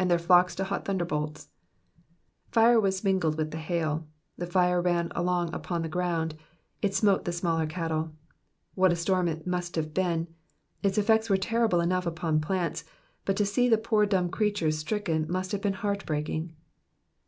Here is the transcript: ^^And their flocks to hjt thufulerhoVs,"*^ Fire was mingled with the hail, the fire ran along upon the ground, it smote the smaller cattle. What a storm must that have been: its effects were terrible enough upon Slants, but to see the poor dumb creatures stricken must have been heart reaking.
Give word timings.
^^And 0.00 0.08
their 0.08 0.18
flocks 0.18 0.52
to 0.56 0.64
hjt 0.64 0.82
thufulerhoVs,"*^ 0.84 1.46
Fire 2.50 2.80
was 2.80 3.04
mingled 3.04 3.36
with 3.38 3.52
the 3.52 3.56
hail, 3.58 4.08
the 4.36 4.48
fire 4.48 4.82
ran 4.82 5.12
along 5.14 5.54
upon 5.54 5.82
the 5.82 5.88
ground, 5.88 6.34
it 6.82 6.92
smote 6.92 7.24
the 7.24 7.30
smaller 7.30 7.64
cattle. 7.66 8.10
What 8.74 8.90
a 8.90 8.96
storm 8.96 9.30
must 9.46 9.74
that 9.74 9.84
have 9.84 9.94
been: 9.94 10.26
its 10.82 10.98
effects 10.98 11.30
were 11.30 11.36
terrible 11.36 11.80
enough 11.80 12.04
upon 12.04 12.42
Slants, 12.42 12.82
but 13.24 13.36
to 13.36 13.46
see 13.46 13.68
the 13.68 13.78
poor 13.78 14.06
dumb 14.06 14.28
creatures 14.28 14.78
stricken 14.78 15.30
must 15.30 15.52
have 15.52 15.62
been 15.62 15.74
heart 15.74 16.10
reaking. 16.10 16.56